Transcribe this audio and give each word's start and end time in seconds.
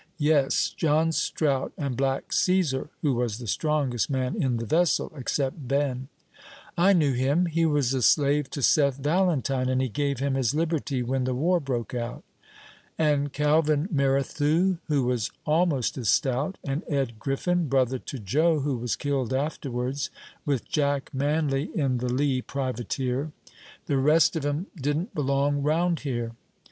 "Yes; 0.17 0.73
John 0.75 1.11
Strout, 1.11 1.73
and 1.77 1.95
black 1.95 2.29
Cæsar, 2.29 2.89
who 3.03 3.13
was 3.13 3.37
the 3.37 3.45
strongest 3.45 4.09
man 4.09 4.35
in 4.41 4.57
the 4.57 4.65
vessel, 4.65 5.11
except 5.15 5.67
Ben." 5.67 6.07
"I 6.75 6.93
knew 6.93 7.13
him; 7.13 7.45
he 7.45 7.67
was 7.67 7.93
a 7.93 8.01
slave 8.01 8.49
to 8.49 8.63
Seth 8.63 8.97
Valentine, 8.97 9.69
and 9.69 9.79
he 9.79 9.89
gave 9.89 10.17
him 10.17 10.33
his 10.33 10.55
liberty 10.55 11.03
when 11.03 11.25
the 11.25 11.35
war 11.35 11.59
broke 11.59 11.93
out." 11.93 12.23
"And 12.97 13.31
Calvin 13.31 13.87
Merrithew, 13.93 14.79
who 14.87 15.03
was 15.03 15.29
almost 15.45 15.99
as 15.99 16.09
stout; 16.09 16.57
and 16.63 16.81
Ed 16.89 17.19
Griffin, 17.19 17.69
brother 17.69 17.99
to 17.99 18.17
Joe, 18.17 18.61
who 18.61 18.77
was 18.77 18.95
killed 18.95 19.31
afterwards, 19.31 20.09
with 20.47 20.67
Jack 20.67 21.13
Manley, 21.13 21.69
in 21.77 21.99
the 21.99 22.11
Lee 22.11 22.41
privateer. 22.41 23.33
The 23.85 23.97
rest 23.99 24.35
of 24.35 24.43
'em 24.47 24.65
didn't 24.75 25.13
belong 25.13 25.61
round 25.61 25.99
here." 25.99 26.31